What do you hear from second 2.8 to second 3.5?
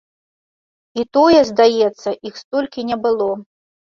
не было.